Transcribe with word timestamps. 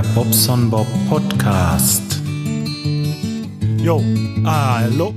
Bobson 0.00 0.70
Bob 0.70 0.86
Podcast. 1.08 2.02
Jo, 3.78 4.02
hallo. 4.44 5.12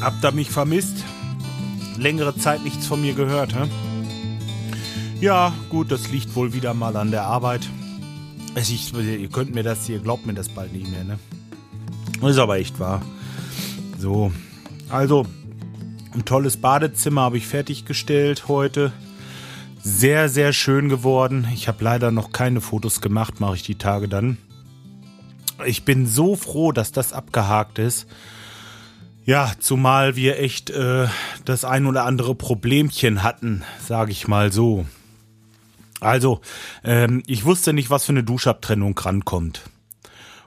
Habt 0.00 0.24
ihr 0.24 0.32
mich 0.32 0.50
vermisst? 0.50 1.02
Längere 1.98 2.36
Zeit 2.36 2.62
nichts 2.62 2.86
von 2.86 3.02
mir 3.02 3.14
gehört, 3.14 3.54
hä? 3.54 3.68
Ja, 5.20 5.52
gut, 5.68 5.90
das 5.90 6.10
liegt 6.10 6.36
wohl 6.36 6.52
wieder 6.52 6.74
mal 6.74 6.96
an 6.96 7.10
der 7.10 7.24
Arbeit. 7.24 7.68
Ich, 8.54 8.92
ihr 8.94 9.28
könnt 9.28 9.54
mir 9.54 9.64
das, 9.64 9.88
ihr 9.88 9.98
glaubt 9.98 10.26
mir 10.26 10.34
das 10.34 10.48
bald 10.48 10.72
nicht 10.72 10.90
mehr, 10.90 11.04
ne? 11.04 11.18
Ist 12.28 12.38
aber 12.38 12.58
echt 12.58 12.78
wahr. 12.78 13.02
So, 13.98 14.32
also, 14.88 15.26
ein 16.14 16.24
tolles 16.24 16.56
Badezimmer 16.56 17.22
habe 17.22 17.38
ich 17.38 17.46
fertiggestellt 17.46 18.46
heute. 18.46 18.92
Sehr, 19.84 20.28
sehr 20.28 20.52
schön 20.52 20.88
geworden. 20.88 21.48
Ich 21.52 21.66
habe 21.66 21.82
leider 21.82 22.12
noch 22.12 22.30
keine 22.30 22.60
Fotos 22.60 23.00
gemacht, 23.00 23.40
mache 23.40 23.56
ich 23.56 23.64
die 23.64 23.74
Tage 23.74 24.08
dann. 24.08 24.38
Ich 25.66 25.84
bin 25.84 26.06
so 26.06 26.36
froh, 26.36 26.70
dass 26.70 26.92
das 26.92 27.12
abgehakt 27.12 27.80
ist. 27.80 28.06
Ja, 29.24 29.52
zumal 29.58 30.14
wir 30.14 30.38
echt 30.38 30.70
äh, 30.70 31.08
das 31.44 31.64
ein 31.64 31.86
oder 31.86 32.04
andere 32.04 32.36
Problemchen 32.36 33.24
hatten, 33.24 33.64
sage 33.84 34.12
ich 34.12 34.28
mal 34.28 34.52
so. 34.52 34.86
Also, 36.00 36.40
ähm, 36.84 37.22
ich 37.26 37.44
wusste 37.44 37.72
nicht, 37.72 37.90
was 37.90 38.04
für 38.04 38.12
eine 38.12 38.24
Duschabtrennung 38.24 38.96
rankommt. 38.96 39.62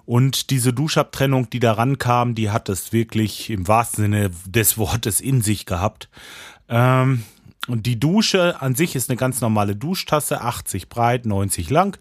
Und 0.05 0.49
diese 0.49 0.71
Duschabtrennung, 0.71 1.49
die 1.49 1.59
da 1.59 1.73
rankam, 1.73 2.35
die 2.35 2.51
hat 2.51 2.69
es 2.69 2.93
wirklich 2.93 3.49
im 3.49 3.67
wahrsten 3.67 4.03
Sinne 4.03 4.31
des 4.45 4.77
Wortes 4.77 5.19
in 5.19 5.41
sich 5.41 5.65
gehabt. 5.65 6.09
Ähm, 6.69 7.23
und 7.67 7.85
die 7.85 7.99
Dusche 7.99 8.61
an 8.61 8.75
sich 8.75 8.95
ist 8.95 9.09
eine 9.09 9.17
ganz 9.17 9.41
normale 9.41 9.75
Duschtasse, 9.75 10.41
80 10.41 10.89
breit, 10.89 11.25
90 11.25 11.69
lang, 11.69 11.97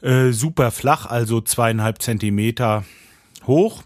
äh, 0.00 0.30
super 0.30 0.70
flach, 0.70 1.06
also 1.06 1.40
zweieinhalb 1.40 2.00
Zentimeter 2.00 2.84
hoch. 3.46 3.82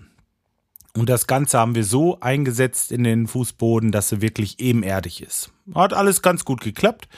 Und 0.96 1.08
das 1.08 1.26
Ganze 1.26 1.58
haben 1.58 1.74
wir 1.74 1.84
so 1.84 2.20
eingesetzt 2.20 2.92
in 2.92 3.02
den 3.02 3.26
Fußboden, 3.26 3.90
dass 3.90 4.10
sie 4.10 4.20
wirklich 4.20 4.60
ebenerdig 4.60 5.22
ist. 5.22 5.50
Hat 5.74 5.92
alles 5.92 6.22
ganz 6.22 6.44
gut 6.44 6.60
geklappt, 6.60 7.08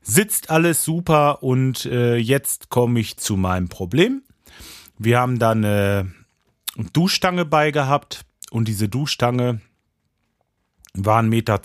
sitzt 0.00 0.50
alles 0.50 0.84
super 0.84 1.42
und 1.42 1.86
äh, 1.86 2.16
jetzt 2.16 2.68
komme 2.68 3.00
ich 3.00 3.16
zu 3.16 3.36
meinem 3.36 3.68
Problem. 3.68 4.22
Wir 4.98 5.18
haben 5.18 5.40
da 5.40 5.50
eine 5.50 6.12
Duschstange 6.92 7.44
bei 7.44 7.72
gehabt 7.72 8.24
und 8.50 8.68
diese 8.68 8.88
Duschstange 8.88 9.60
war 10.94 11.20
1,20 11.20 11.28
Meter. 11.28 11.60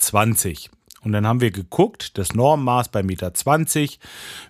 Und 1.04 1.12
dann 1.12 1.26
haben 1.26 1.40
wir 1.40 1.50
geguckt, 1.50 2.16
das 2.16 2.34
Normmaß 2.34 2.90
bei 2.90 3.00
1,20 3.00 3.80
Meter 3.80 3.88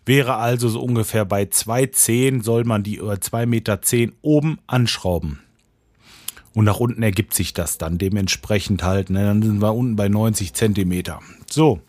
wäre 0.04 0.36
also 0.36 0.68
so 0.68 0.80
ungefähr 0.80 1.24
bei 1.24 1.44
2,10 1.44 2.42
soll 2.42 2.64
man 2.64 2.82
die 2.82 2.96
über 2.96 3.14
2,10 3.14 3.46
Meter 3.46 3.80
oben 4.20 4.58
anschrauben. 4.66 5.40
Und 6.54 6.66
nach 6.66 6.80
unten 6.80 7.02
ergibt 7.02 7.32
sich 7.32 7.54
das 7.54 7.78
dann 7.78 7.96
dementsprechend 7.96 8.82
halt. 8.82 9.08
Ne? 9.08 9.24
Dann 9.24 9.42
sind 9.42 9.62
wir 9.62 9.74
unten 9.74 9.96
bei 9.96 10.08
90 10.08 10.52
Zentimeter. 10.52 11.20
So, 11.48 11.80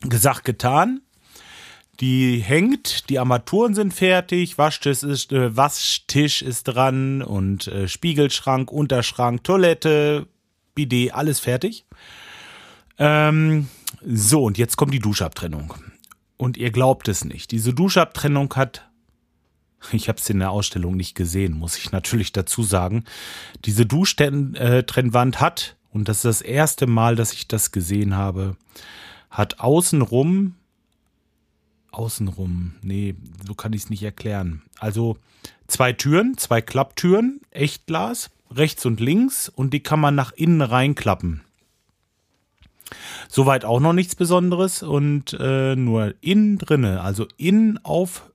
gesagt, 0.00 0.44
getan. 0.44 1.00
Die 2.00 2.38
hängt, 2.38 3.10
die 3.10 3.18
Armaturen 3.18 3.74
sind 3.74 3.92
fertig, 3.92 4.58
Waschtisch 4.58 5.02
ist, 5.02 5.30
äh, 5.32 5.56
Waschtisch 5.56 6.42
ist 6.42 6.64
dran 6.64 7.22
und 7.22 7.68
äh, 7.68 7.86
Spiegelschrank, 7.86 8.72
Unterschrank, 8.72 9.44
Toilette, 9.44 10.26
Bidet, 10.74 11.14
alles 11.14 11.38
fertig. 11.38 11.84
Ähm, 12.98 13.68
so, 14.04 14.44
und 14.44 14.58
jetzt 14.58 14.76
kommt 14.76 14.94
die 14.94 14.98
Duschabtrennung. 14.98 15.74
Und 16.36 16.56
ihr 16.56 16.70
glaubt 16.70 17.08
es 17.08 17.24
nicht. 17.24 17.50
Diese 17.52 17.72
Duschabtrennung 17.72 18.52
hat, 18.54 18.88
ich 19.92 20.08
habe 20.08 20.18
es 20.18 20.28
in 20.28 20.40
der 20.40 20.50
Ausstellung 20.50 20.96
nicht 20.96 21.14
gesehen, 21.14 21.52
muss 21.52 21.76
ich 21.76 21.92
natürlich 21.92 22.32
dazu 22.32 22.62
sagen, 22.62 23.04
diese 23.64 23.86
Duschtrennwand 23.86 25.40
hat, 25.40 25.76
und 25.90 26.08
das 26.08 26.18
ist 26.18 26.24
das 26.24 26.40
erste 26.40 26.86
Mal, 26.86 27.16
dass 27.16 27.32
ich 27.32 27.48
das 27.48 27.70
gesehen 27.70 28.16
habe, 28.16 28.56
hat 29.30 29.60
außenrum, 29.60 30.54
außenrum, 31.90 32.74
nee, 32.82 33.14
so 33.46 33.54
kann 33.54 33.72
ich 33.72 33.84
es 33.84 33.90
nicht 33.90 34.02
erklären. 34.02 34.62
Also 34.78 35.18
zwei 35.66 35.92
Türen, 35.92 36.38
zwei 36.38 36.60
Klapptüren, 36.60 37.40
Echtglas, 37.50 38.30
rechts 38.50 38.84
und 38.86 39.00
links, 39.00 39.48
und 39.48 39.72
die 39.72 39.82
kann 39.82 40.00
man 40.00 40.14
nach 40.14 40.32
innen 40.32 40.62
reinklappen. 40.62 41.42
Soweit 43.28 43.64
auch 43.64 43.80
noch 43.80 43.92
nichts 43.92 44.14
Besonderes 44.14 44.82
und 44.82 45.36
äh, 45.38 45.76
nur 45.76 46.14
innen 46.20 46.58
drinne, 46.58 47.00
also 47.00 47.26
innen 47.36 47.78
auf 47.84 48.30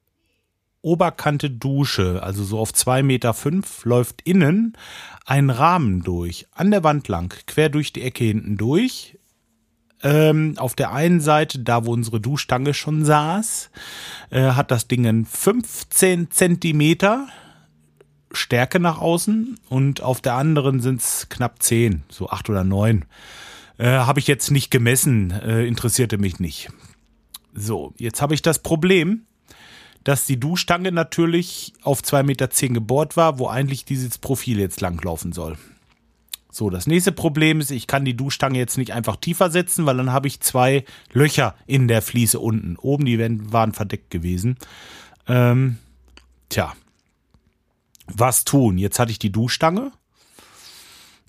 Oberkante 0.81 1.49
Dusche, 1.49 2.21
also 2.23 2.43
so 2.43 2.59
auf 2.59 2.71
2,5 2.71 3.03
Meter, 3.03 3.33
fünf, 3.33 3.83
läuft 3.83 4.21
innen 4.23 4.77
ein 5.25 5.49
Rahmen 5.49 6.01
durch, 6.01 6.47
an 6.53 6.71
der 6.71 6.83
Wand 6.83 7.07
lang, 7.07 7.33
quer 7.45 7.69
durch 7.69 7.91
die 7.91 8.03
Ecke 8.03 8.23
hinten 8.23 8.57
durch. 8.57 9.17
Ähm, 10.03 10.53
auf 10.57 10.75
der 10.75 10.93
einen 10.93 11.19
Seite, 11.19 11.59
da 11.59 11.85
wo 11.85 11.91
unsere 11.91 12.21
Duschstange 12.21 12.75
schon 12.75 13.03
saß, 13.03 13.71
äh, 14.29 14.51
hat 14.51 14.69
das 14.69 14.87
Ding 14.87 15.25
15 15.25 16.29
Zentimeter 16.29 17.27
Stärke 18.31 18.79
nach 18.79 18.99
außen 18.99 19.59
und 19.69 20.01
auf 20.01 20.21
der 20.21 20.35
anderen 20.35 20.79
sind 20.79 21.01
es 21.01 21.27
knapp 21.29 21.61
10, 21.61 22.03
so 22.09 22.29
8 22.29 22.49
oder 22.49 22.63
9. 22.63 23.05
Äh, 23.77 23.89
habe 23.89 24.19
ich 24.19 24.27
jetzt 24.27 24.51
nicht 24.51 24.71
gemessen, 24.71 25.31
äh, 25.31 25.65
interessierte 25.65 26.17
mich 26.17 26.39
nicht. 26.39 26.69
So, 27.53 27.93
jetzt 27.97 28.21
habe 28.21 28.33
ich 28.33 28.41
das 28.41 28.59
Problem, 28.59 29.23
dass 30.03 30.25
die 30.25 30.39
Duschstange 30.39 30.91
natürlich 30.91 31.73
auf 31.81 32.01
2,10 32.01 32.23
Meter 32.23 32.47
gebohrt 32.47 33.17
war, 33.17 33.39
wo 33.39 33.47
eigentlich 33.47 33.85
dieses 33.85 34.17
Profil 34.17 34.59
jetzt 34.59 34.81
langlaufen 34.81 35.33
soll. 35.33 35.57
So, 36.49 36.69
das 36.69 36.87
nächste 36.87 37.11
Problem 37.11 37.59
ist, 37.59 37.71
ich 37.71 37.87
kann 37.87 38.05
die 38.05 38.15
Duschstange 38.15 38.57
jetzt 38.57 38.77
nicht 38.77 38.93
einfach 38.93 39.17
tiefer 39.17 39.51
setzen, 39.51 39.85
weil 39.85 39.97
dann 39.97 40.11
habe 40.11 40.27
ich 40.27 40.39
zwei 40.39 40.85
Löcher 41.11 41.55
in 41.67 41.87
der 41.87 42.01
Fliese 42.01 42.39
unten. 42.39 42.77
Oben, 42.77 43.05
die 43.05 43.19
waren 43.51 43.73
verdeckt 43.73 44.09
gewesen. 44.09 44.57
Ähm, 45.27 45.77
tja, 46.49 46.73
was 48.07 48.45
tun? 48.45 48.77
Jetzt 48.77 48.97
hatte 48.97 49.11
ich 49.11 49.19
die 49.19 49.31
Duschstange 49.31 49.91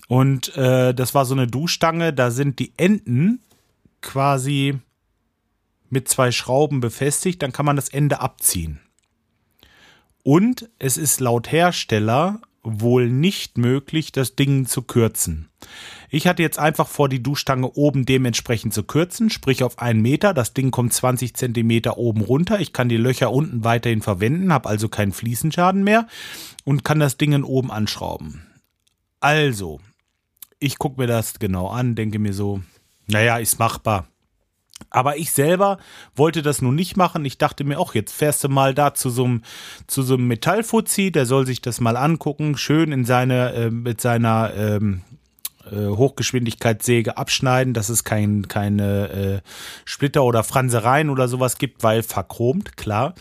und 0.09 0.57
äh, 0.57 0.95
das 0.95 1.13
war 1.13 1.23
so 1.23 1.35
eine 1.35 1.45
Duschstange, 1.45 2.13
da 2.13 2.31
sind 2.31 2.57
die 2.57 2.73
Enden 2.77 3.43
quasi 4.01 4.79
mit 5.91 6.07
zwei 6.07 6.31
Schrauben 6.31 6.79
befestigt, 6.79 7.43
dann 7.43 7.51
kann 7.51 7.67
man 7.67 7.75
das 7.75 7.89
Ende 7.89 8.19
abziehen. 8.19 8.79
Und 10.23 10.67
es 10.79 10.97
ist 10.97 11.19
laut 11.19 11.51
Hersteller 11.51 12.41
wohl 12.63 13.07
nicht 13.07 13.59
möglich, 13.59 14.11
das 14.11 14.35
Ding 14.35 14.65
zu 14.65 14.81
kürzen. 14.81 15.49
Ich 16.09 16.25
hatte 16.25 16.41
jetzt 16.41 16.57
einfach 16.57 16.87
vor, 16.87 17.07
die 17.07 17.21
Duschstange 17.21 17.69
oben 17.73 18.07
dementsprechend 18.07 18.73
zu 18.73 18.81
kürzen, 18.81 19.29
sprich 19.29 19.61
auf 19.61 19.77
einen 19.77 20.01
Meter. 20.01 20.33
Das 20.33 20.55
Ding 20.55 20.71
kommt 20.71 20.91
20 20.91 21.35
Zentimeter 21.35 21.99
oben 21.99 22.21
runter. 22.21 22.59
Ich 22.59 22.73
kann 22.73 22.89
die 22.89 22.97
Löcher 22.97 23.31
unten 23.31 23.63
weiterhin 23.63 24.01
verwenden, 24.01 24.51
habe 24.51 24.69
also 24.69 24.89
keinen 24.89 25.11
Fliesenschaden 25.11 25.83
mehr 25.83 26.07
und 26.65 26.83
kann 26.83 26.99
das 26.99 27.17
Ding 27.17 27.43
oben 27.43 27.69
anschrauben. 27.69 28.47
Also, 29.19 29.79
ich 30.59 30.77
gucke 30.77 30.99
mir 30.99 31.07
das 31.07 31.39
genau 31.39 31.69
an, 31.69 31.95
denke 31.95 32.19
mir 32.19 32.33
so, 32.33 32.61
naja, 33.07 33.37
ist 33.37 33.59
machbar. 33.59 34.07
Aber 34.89 35.17
ich 35.17 35.31
selber 35.31 35.77
wollte 36.15 36.41
das 36.41 36.61
nun 36.61 36.75
nicht 36.75 36.95
machen. 36.95 37.25
Ich 37.25 37.37
dachte 37.37 37.63
mir 37.63 37.79
auch, 37.79 37.95
jetzt 37.95 38.13
fährst 38.13 38.43
du 38.43 38.49
mal 38.49 38.73
da 38.73 38.93
zu 38.93 39.09
so 39.09 39.25
einem, 39.25 39.41
zu 39.87 40.03
so 40.03 40.13
einem 40.15 40.27
Metallfuzzi, 40.27 41.11
der 41.11 41.25
soll 41.25 41.45
sich 41.45 41.61
das 41.61 41.81
mal 41.81 41.97
angucken, 41.97 42.57
schön 42.57 42.91
in 42.91 43.05
seine, 43.05 43.53
äh, 43.53 43.69
mit 43.69 43.99
seiner 44.01 44.53
ähm, 44.55 45.01
äh, 45.69 45.87
Hochgeschwindigkeitssäge 45.87 47.17
abschneiden, 47.17 47.73
dass 47.73 47.89
es 47.89 48.03
kein, 48.03 48.47
keine 48.47 49.09
äh, 49.09 49.41
Splitter 49.85 50.23
oder 50.23 50.43
Fransereien 50.43 51.09
oder 51.09 51.27
sowas 51.27 51.57
gibt, 51.57 51.83
weil 51.83 52.01
verchromt, 52.01 52.77
klar. 52.77 53.13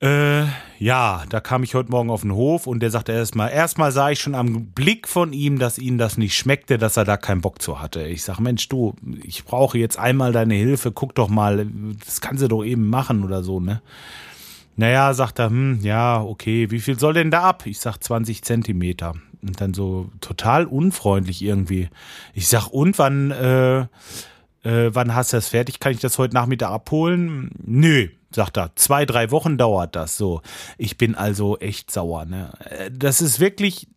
Äh, 0.00 0.46
ja, 0.78 1.24
da 1.28 1.40
kam 1.40 1.62
ich 1.62 1.74
heute 1.74 1.90
Morgen 1.90 2.08
auf 2.08 2.22
den 2.22 2.32
Hof 2.32 2.66
und 2.66 2.80
der 2.80 2.90
sagte 2.90 3.12
erstmal, 3.12 3.50
erstmal 3.50 3.92
sah 3.92 4.10
ich 4.10 4.18
schon 4.18 4.34
am 4.34 4.66
Blick 4.66 5.06
von 5.06 5.34
ihm, 5.34 5.58
dass 5.58 5.76
ihm 5.76 5.98
das 5.98 6.16
nicht 6.16 6.34
schmeckte, 6.34 6.78
dass 6.78 6.96
er 6.96 7.04
da 7.04 7.18
keinen 7.18 7.42
Bock 7.42 7.60
zu 7.60 7.82
hatte. 7.82 8.06
Ich 8.06 8.22
sag, 8.22 8.40
Mensch, 8.40 8.66
du, 8.70 8.94
ich 9.22 9.44
brauche 9.44 9.76
jetzt 9.76 9.98
einmal 9.98 10.32
deine 10.32 10.54
Hilfe, 10.54 10.90
guck 10.90 11.14
doch 11.14 11.28
mal, 11.28 11.66
das 12.02 12.22
kannst 12.22 12.42
du 12.42 12.48
doch 12.48 12.64
eben 12.64 12.88
machen 12.88 13.24
oder 13.24 13.42
so, 13.42 13.60
ne? 13.60 13.82
Naja, 14.76 15.12
sagt 15.12 15.38
er, 15.38 15.50
hm, 15.50 15.80
ja, 15.82 16.22
okay, 16.22 16.70
wie 16.70 16.80
viel 16.80 16.98
soll 16.98 17.12
denn 17.12 17.30
da 17.30 17.42
ab? 17.42 17.66
Ich 17.66 17.80
sag 17.80 17.98
20 18.02 18.42
Zentimeter. 18.42 19.14
Und 19.42 19.60
dann 19.60 19.74
so 19.74 20.08
total 20.22 20.64
unfreundlich 20.64 21.42
irgendwie. 21.42 21.90
Ich 22.32 22.48
sag, 22.48 22.68
und 22.68 22.98
wann, 22.98 23.30
äh, 23.30 23.80
äh, 24.62 24.94
wann 24.94 25.14
hast 25.14 25.34
du 25.34 25.36
das 25.36 25.48
fertig? 25.48 25.80
Kann 25.80 25.92
ich 25.92 26.00
das 26.00 26.16
heute 26.16 26.32
Nachmittag 26.34 26.70
abholen? 26.70 27.50
Nö, 27.62 28.08
sagt 28.34 28.56
er, 28.56 28.74
zwei, 28.76 29.06
drei 29.06 29.30
Wochen 29.30 29.58
dauert 29.58 29.96
das 29.96 30.16
so. 30.16 30.42
Ich 30.78 30.96
bin 30.96 31.14
also 31.14 31.58
echt 31.58 31.90
sauer. 31.90 32.24
Ne? 32.24 32.52
Äh, 32.64 32.90
das 32.92 33.20
ist 33.20 33.40
wirklich 33.40 33.88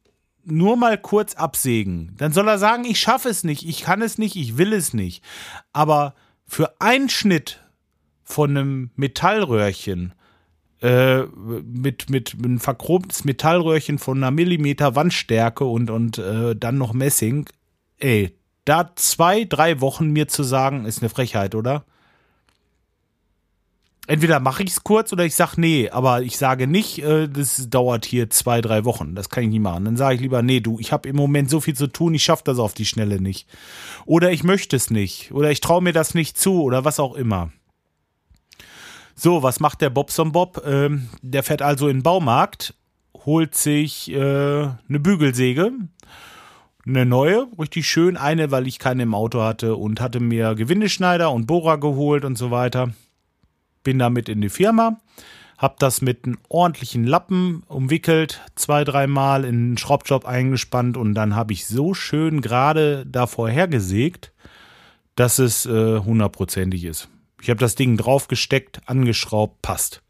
nur 0.46 0.76
mal 0.76 0.98
kurz 0.98 1.36
absägen. 1.36 2.16
Dann 2.18 2.34
soll 2.34 2.48
er 2.48 2.58
sagen, 2.58 2.86
ich 2.86 3.00
schaffe 3.00 3.30
es 3.30 3.44
nicht, 3.44 3.68
ich 3.68 3.82
kann 3.84 4.02
es 4.02 4.18
nicht, 4.18 4.36
ich 4.36 4.58
will 4.58 4.74
es 4.74 4.94
nicht. 4.94 5.24
Aber 5.72 6.16
für 6.46 6.82
einen 6.82 7.10
Schnitt 7.10 7.62
von 8.24 8.52
einem 8.52 8.92
Metallröhrchen 8.96 10.14
äh, 10.82 11.24
mit, 11.64 12.10
mit 12.10 12.34
einem 12.34 12.60
verchromtes 12.60 13.24
Metallröhrchen 13.24 14.00
von 14.00 14.18
einer 14.18 14.32
Millimeter 14.32 14.96
Wandstärke 14.96 15.64
und, 15.64 15.90
und 15.90 16.18
äh, 16.18 16.56
dann 16.56 16.78
noch 16.78 16.94
Messing. 16.94 17.50
Ey, 18.00 18.36
da 18.66 18.92
zwei, 18.96 19.46
drei 19.46 19.82
Wochen 19.82 20.12
mir 20.12 20.28
zu 20.28 20.44
sagen, 20.44 20.86
ist 20.86 21.02
eine 21.02 21.10
Frechheit, 21.10 21.56
oder? 21.56 21.86
Entweder 24.06 24.42
mache 24.42 24.64
ich 24.64 24.72
es 24.72 24.84
kurz 24.84 25.14
oder 25.14 25.24
ich 25.24 25.34
sage 25.34 25.62
nee, 25.62 25.90
aber 25.90 26.24
ich 26.24 26.38
sage 26.38 26.68
nicht, 26.68 27.02
äh, 27.02 27.30
das 27.30 27.70
dauert 27.70 28.06
hier 28.06 28.30
zwei, 28.30 28.60
drei 28.60 28.84
Wochen. 28.84 29.16
Das 29.16 29.30
kann 29.30 29.46
ich 29.46 29.50
nicht 29.50 29.62
machen. 29.62 29.86
Dann 29.86 29.96
sage 29.96 30.16
ich 30.16 30.22
lieber, 30.22 30.42
nee, 30.42 30.60
du, 30.60 30.78
ich 30.80 30.92
habe 30.92 31.08
im 31.08 31.16
Moment 31.16 31.50
so 31.50 31.62
viel 31.62 31.74
zu 31.74 31.88
tun, 31.88 32.14
ich 32.14 32.24
schaffe 32.24 32.44
das 32.46 32.60
auf 32.60 32.74
die 32.74 32.86
Schnelle 32.86 33.22
nicht. 33.22 33.48
Oder 34.06 34.32
ich 34.32 34.44
möchte 34.44 34.76
es 34.76 34.90
nicht. 34.90 35.32
Oder 35.32 35.52
ich 35.52 35.62
traue 35.62 35.82
mir 35.82 35.94
das 35.94 36.16
nicht 36.16 36.38
zu 36.38 36.64
oder 36.64 36.84
was 36.84 37.00
auch 37.00 37.16
immer. 37.16 37.52
So, 39.16 39.42
was 39.42 39.62
macht 39.62 39.80
der 39.80 39.90
Bobson 39.90 40.34
Bob? 40.34 40.62
Ähm, 40.66 41.08
der 41.22 41.44
fährt 41.44 41.62
also 41.62 41.88
in 41.88 41.98
den 41.98 42.04
Baumarkt, 42.04 42.74
holt 43.26 43.56
sich 43.56 44.12
äh, 44.12 44.18
eine 44.18 45.00
Bügelsäge, 45.00 45.72
eine 46.86 47.06
neue, 47.06 47.48
richtig 47.58 47.88
schön, 47.88 48.18
eine, 48.18 48.52
weil 48.52 48.68
ich 48.68 48.80
keine 48.80 49.04
im 49.04 49.16
Auto 49.16 49.42
hatte 49.42 49.78
und 49.78 50.02
hatte 50.02 50.20
mir 50.20 50.56
Gewindeschneider 50.56 51.32
und 51.32 51.46
Bohrer 51.48 51.78
geholt 51.78 52.26
und 52.26 52.38
so 52.38 52.52
weiter 52.52 52.92
bin 53.84 54.00
damit 54.00 54.30
in 54.30 54.42
die 54.42 54.50
Firma, 54.50 54.98
habe 55.58 55.76
das 55.80 56.02
mit 56.02 56.26
einem 56.26 56.38
ordentlichen 56.50 57.04
Lappen 57.04 57.64
umwickelt, 57.68 58.42
zwei, 58.56 58.84
dreimal 58.84 59.46
in 59.46 59.72
den 59.72 59.78
Schraubjob 59.78 60.26
eingespannt 60.26 60.98
und 60.98 61.14
dann 61.14 61.36
habe 61.36 61.54
ich 61.54 61.68
so 61.68 61.94
schön 61.94 62.42
gerade 62.42 63.06
davor 63.06 63.50
hergesägt, 63.50 64.34
dass 65.16 65.40
es 65.40 65.66
äh, 65.66 66.00
hundertprozentig 66.00 66.84
äh, 66.86 66.90
ist. 66.90 67.10
Ich 67.42 67.50
habe 67.50 67.60
das 67.60 67.76
Ding 67.76 67.98
draufgesteckt, 67.98 68.82
angeschraubt, 68.88 69.62
passt. 69.62 70.02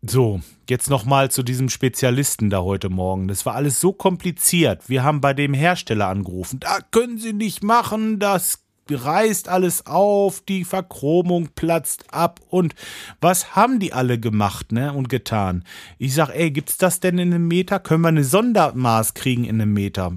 So, 0.00 0.40
jetzt 0.70 0.88
nochmal 0.88 1.30
zu 1.30 1.42
diesem 1.42 1.68
Spezialisten 1.68 2.50
da 2.50 2.62
heute 2.62 2.88
Morgen. 2.88 3.26
Das 3.26 3.44
war 3.44 3.56
alles 3.56 3.80
so 3.80 3.92
kompliziert. 3.92 4.88
Wir 4.88 5.02
haben 5.02 5.20
bei 5.20 5.34
dem 5.34 5.54
Hersteller 5.54 6.06
angerufen. 6.06 6.60
Da 6.60 6.78
können 6.92 7.18
Sie 7.18 7.32
nicht 7.32 7.64
machen, 7.64 8.20
das 8.20 8.67
reißt 8.94 9.48
alles 9.48 9.86
auf, 9.86 10.40
die 10.40 10.64
Verchromung 10.64 11.48
platzt 11.54 12.12
ab 12.12 12.40
und 12.48 12.74
was 13.20 13.56
haben 13.56 13.80
die 13.80 13.92
alle 13.92 14.18
gemacht, 14.18 14.72
ne, 14.72 14.92
und 14.92 15.08
getan? 15.08 15.64
Ich 15.98 16.14
sag, 16.14 16.30
ey, 16.30 16.50
gibt's 16.50 16.78
das 16.78 17.00
denn 17.00 17.18
in 17.18 17.32
einem 17.32 17.48
Meter? 17.48 17.80
Können 17.80 18.02
wir 18.02 18.08
eine 18.08 18.24
Sondermaß 18.24 19.14
kriegen 19.14 19.44
in 19.44 19.60
einem 19.60 19.72
Meter? 19.72 20.12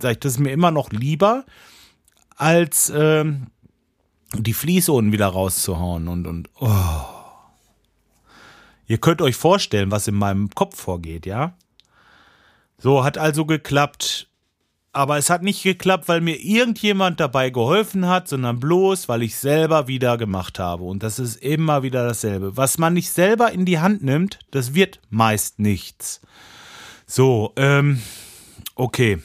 Sag 0.00 0.12
ich, 0.12 0.18
das 0.20 0.32
ist 0.32 0.38
mir 0.38 0.52
immer 0.52 0.70
noch 0.70 0.90
lieber, 0.90 1.44
als 2.36 2.92
ähm, 2.94 3.46
die 4.34 4.54
Fließohren 4.54 5.12
wieder 5.12 5.28
rauszuhauen 5.28 6.08
und, 6.08 6.26
und, 6.26 6.50
oh. 6.60 7.04
Ihr 8.88 8.98
könnt 8.98 9.20
euch 9.20 9.36
vorstellen, 9.36 9.90
was 9.90 10.06
in 10.06 10.14
meinem 10.14 10.50
Kopf 10.50 10.80
vorgeht, 10.80 11.26
ja? 11.26 11.54
So, 12.78 13.02
hat 13.02 13.18
also 13.18 13.44
geklappt 13.46 14.28
aber 14.96 15.18
es 15.18 15.28
hat 15.28 15.42
nicht 15.42 15.62
geklappt, 15.62 16.08
weil 16.08 16.22
mir 16.22 16.42
irgendjemand 16.42 17.20
dabei 17.20 17.50
geholfen 17.50 18.08
hat, 18.08 18.28
sondern 18.28 18.58
bloß, 18.58 19.10
weil 19.10 19.22
ich 19.22 19.36
selber 19.36 19.88
wieder 19.88 20.16
gemacht 20.16 20.58
habe. 20.58 20.84
Und 20.84 21.02
das 21.02 21.18
ist 21.18 21.36
immer 21.36 21.82
wieder 21.82 22.06
dasselbe. 22.06 22.56
Was 22.56 22.78
man 22.78 22.94
nicht 22.94 23.10
selber 23.10 23.52
in 23.52 23.66
die 23.66 23.78
Hand 23.78 24.02
nimmt, 24.02 24.38
das 24.52 24.74
wird 24.74 25.00
meist 25.10 25.58
nichts. 25.58 26.22
So, 27.06 27.52
ähm, 27.56 28.00
okay. 28.74 29.18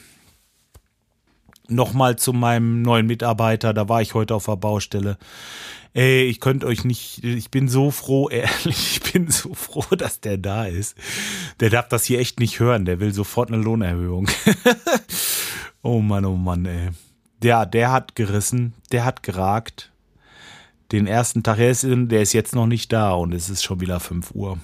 Nochmal 1.68 2.16
zu 2.16 2.34
meinem 2.34 2.82
neuen 2.82 3.06
Mitarbeiter, 3.06 3.72
da 3.72 3.88
war 3.88 4.02
ich 4.02 4.12
heute 4.12 4.34
auf 4.34 4.44
der 4.44 4.56
Baustelle. 4.56 5.16
Ey, 5.94 6.24
ich 6.24 6.40
könnte 6.40 6.66
euch 6.66 6.84
nicht, 6.84 7.24
ich 7.24 7.50
bin 7.50 7.68
so 7.68 7.90
froh, 7.90 8.28
ehrlich, 8.30 9.00
ich 9.00 9.12
bin 9.12 9.30
so 9.30 9.54
froh, 9.54 9.96
dass 9.96 10.20
der 10.20 10.36
da 10.36 10.66
ist. 10.66 10.98
Der 11.60 11.70
darf 11.70 11.88
das 11.88 12.04
hier 12.04 12.18
echt 12.18 12.40
nicht 12.40 12.60
hören, 12.60 12.84
der 12.84 13.00
will 13.00 13.14
sofort 13.14 13.50
eine 13.50 13.62
Lohnerhöhung. 13.62 14.28
Oh 15.82 16.00
Mann, 16.00 16.24
oh 16.24 16.36
Mann, 16.36 16.64
ey. 16.64 16.90
Der, 17.42 17.66
der 17.66 17.90
hat 17.90 18.14
gerissen, 18.14 18.74
der 18.92 19.04
hat 19.04 19.22
geragt. 19.22 19.90
Den 20.92 21.06
ersten 21.06 21.42
Tag, 21.42 21.56
der 21.56 21.70
ist, 21.70 21.82
der 21.82 22.22
ist 22.22 22.32
jetzt 22.34 22.54
noch 22.54 22.66
nicht 22.66 22.92
da 22.92 23.12
und 23.14 23.32
es 23.34 23.50
ist 23.50 23.64
schon 23.64 23.80
wieder 23.80 23.98
5 23.98 24.30
Uhr. 24.32 24.58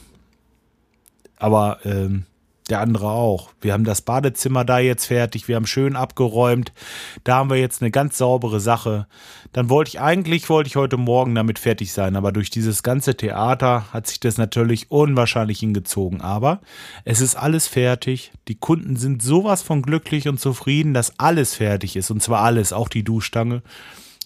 Aber 1.37 1.79
ähm, 1.85 2.27
der 2.71 2.81
andere 2.81 3.11
auch. 3.11 3.51
Wir 3.61 3.73
haben 3.73 3.85
das 3.85 4.03
Badezimmer 4.03 4.65
da 4.65 4.79
jetzt 4.79 5.07
fertig, 5.07 5.49
wir 5.49 5.57
haben 5.57 5.67
schön 5.67 5.97
abgeräumt. 5.97 6.73
Da 7.25 7.37
haben 7.37 7.51
wir 7.51 7.57
jetzt 7.57 7.83
eine 7.83 7.91
ganz 7.91 8.19
saubere 8.19 8.61
Sache. 8.61 9.07
Dann 9.53 9.71
wollte 9.71 9.89
ich 9.89 10.01
eigentlich, 10.01 10.49
wollte 10.49 10.69
ich 10.69 10.77
heute 10.77 10.97
Morgen 10.97 11.35
damit 11.35 11.59
fertig 11.59 11.93
sein, 11.93 12.17
aber 12.17 12.33
durch 12.33 12.51
dieses 12.51 12.83
ganze 12.83 13.17
Theater 13.17 13.93
hat 13.93 14.07
sich 14.07 14.21
das 14.21 14.39
natürlich 14.39 14.91
unwahrscheinlich 14.91 15.61
hingezogen. 15.61 16.21
Aber 16.21 16.61
es 17.05 17.21
ist 17.21 17.37
alles 17.37 17.67
fertig. 17.67 18.33
Die 18.49 18.57
Kunden 18.57 18.97
sind 18.97 19.23
sowas 19.23 19.63
von 19.63 19.83
glücklich 19.83 20.29
und 20.29 20.39
zufrieden, 20.39 20.95
dass 20.95 21.19
alles 21.19 21.55
fertig 21.55 21.97
ist. 21.97 22.11
Und 22.11 22.23
zwar 22.23 22.41
alles, 22.41 22.73
auch 22.73 22.89
die 22.89 23.05
Duschstange. 23.05 23.63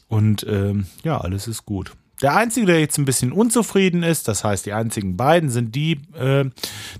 Und 0.08 0.46
ähm, 0.48 0.86
ja, 1.04 1.20
alles 1.20 1.48
ist 1.48 1.64
gut. 1.64 1.92
Der 2.22 2.36
Einzige, 2.36 2.66
der 2.66 2.80
jetzt 2.80 2.98
ein 2.98 3.04
bisschen 3.04 3.32
unzufrieden 3.32 4.04
ist, 4.04 4.28
das 4.28 4.44
heißt, 4.44 4.64
die 4.64 4.72
einzigen 4.72 5.16
beiden 5.16 5.50
sind 5.50 5.74
die, 5.74 6.00
äh, 6.14 6.44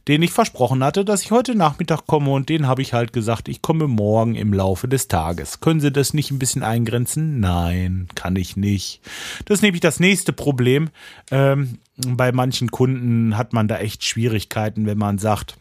denen 0.09 0.25
ich 0.25 0.33
versprochen 0.33 0.83
hatte, 0.83 1.05
dass 1.05 1.23
ich 1.23 1.31
heute 1.31 1.55
Nachmittag 1.55 2.07
komme 2.07 2.31
und 2.33 2.49
denen 2.49 2.67
habe 2.67 2.83
ich 2.83 2.93
halt 2.93 3.13
gesagt, 3.13 3.49
ich 3.49 3.63
komme 3.63 3.87
morgen 3.87 4.35
im 4.35 4.53
Laufe 4.53 4.89
des 4.89 5.07
Tages. 5.07 5.61
Können 5.61 5.81
Sie 5.81 5.93
das 5.93 6.13
nicht 6.13 6.33
ein 6.33 6.41
bisschen 6.41 6.65
eingrenzen? 6.65 7.39
Nein, 7.39 8.09
kann 8.17 8.35
ich 8.35 8.57
nicht. 8.57 9.01
Das 9.45 9.59
ist 9.59 9.63
nämlich 9.63 9.81
das 9.81 10.01
nächste 10.01 10.33
Problem. 10.33 10.91
Ähm, 11.31 11.79
bei 11.97 12.33
manchen 12.33 12.73
Kunden 12.73 13.37
hat 13.37 13.53
man 13.53 13.69
da 13.69 13.79
echt 13.79 14.05
Schwierigkeiten, 14.05 14.87
wenn 14.87 14.99
man 14.99 15.19
sagt, 15.19 15.57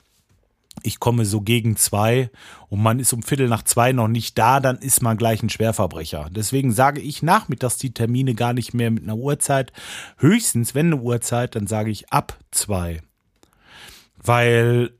ich 0.84 1.00
komme 1.00 1.26
so 1.26 1.42
gegen 1.42 1.76
zwei 1.76 2.30
und 2.70 2.82
man 2.82 3.00
ist 3.00 3.14
um 3.14 3.24
Viertel 3.24 3.48
nach 3.48 3.64
zwei 3.64 3.92
noch 3.92 4.08
nicht 4.08 4.38
da, 4.38 4.60
dann 4.60 4.78
ist 4.78 5.02
man 5.02 5.18
gleich 5.18 5.44
ein 5.44 5.50
Schwerverbrecher. 5.50 6.30
Deswegen 6.32 6.72
sage 6.72 7.02
ich 7.02 7.24
nachmittags 7.24 7.78
die 7.78 7.94
Termine 7.94 8.36
gar 8.36 8.54
nicht 8.54 8.74
mehr 8.74 8.92
mit 8.92 9.04
einer 9.04 9.18
Uhrzeit. 9.18 9.74
Höchstens, 10.18 10.76
wenn 10.76 10.88
eine 10.88 10.98
Uhrzeit, 10.98 11.56
dann 11.56 11.68
sage 11.68 11.92
ich 11.92 12.12
ab 12.12 12.38
zwei. 12.52 13.02
Weil 14.18 14.92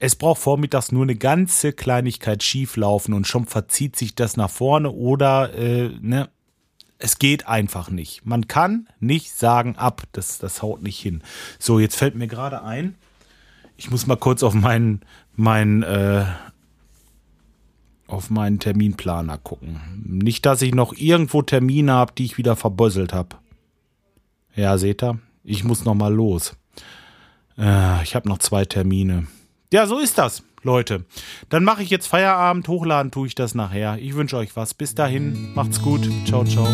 es 0.00 0.16
braucht 0.16 0.40
vormittags 0.40 0.92
nur 0.92 1.02
eine 1.02 1.16
ganze 1.16 1.72
Kleinigkeit 1.72 2.42
schieflaufen 2.42 3.14
und 3.14 3.26
schon 3.26 3.46
verzieht 3.46 3.96
sich 3.96 4.14
das 4.14 4.36
nach 4.36 4.50
vorne 4.50 4.90
oder 4.90 5.54
äh, 5.54 5.90
ne, 6.00 6.28
es 6.98 7.18
geht 7.18 7.46
einfach 7.48 7.90
nicht. 7.90 8.24
Man 8.24 8.48
kann 8.48 8.88
nicht 9.00 9.32
sagen 9.32 9.76
ab, 9.76 10.02
das, 10.12 10.38
das 10.38 10.62
haut 10.62 10.82
nicht 10.82 10.98
hin. 11.00 11.22
So, 11.58 11.78
jetzt 11.78 11.96
fällt 11.96 12.14
mir 12.14 12.28
gerade 12.28 12.62
ein, 12.62 12.96
ich 13.76 13.90
muss 13.90 14.06
mal 14.06 14.16
kurz 14.16 14.42
auf 14.42 14.54
meinen, 14.54 15.00
meinen, 15.34 15.82
äh, 15.82 16.24
auf 18.06 18.30
meinen 18.30 18.58
Terminplaner 18.58 19.38
gucken. 19.38 19.80
Nicht, 20.04 20.46
dass 20.46 20.62
ich 20.62 20.74
noch 20.74 20.94
irgendwo 20.94 21.42
Termine 21.42 21.92
habe, 21.92 22.12
die 22.16 22.24
ich 22.24 22.38
wieder 22.38 22.56
verbösselt 22.56 23.12
habe. 23.12 23.36
Ja, 24.54 24.78
seht 24.78 25.02
ihr? 25.02 25.18
Ich 25.42 25.64
muss 25.64 25.84
noch 25.84 25.94
mal 25.94 26.12
los. 26.12 26.56
Äh, 27.58 28.02
ich 28.02 28.14
habe 28.14 28.28
noch 28.28 28.38
zwei 28.38 28.64
Termine. 28.64 29.26
Ja, 29.72 29.86
so 29.86 29.98
ist 29.98 30.18
das, 30.18 30.44
Leute. 30.62 31.04
Dann 31.48 31.64
mache 31.64 31.82
ich 31.82 31.90
jetzt 31.90 32.06
Feierabend. 32.06 32.68
Hochladen 32.68 33.10
tue 33.10 33.26
ich 33.26 33.34
das 33.34 33.54
nachher. 33.54 33.98
Ich 33.98 34.14
wünsche 34.14 34.36
euch 34.36 34.54
was. 34.56 34.74
Bis 34.74 34.94
dahin. 34.94 35.52
Macht's 35.54 35.82
gut. 35.82 36.08
Ciao, 36.26 36.44
ciao. 36.44 36.68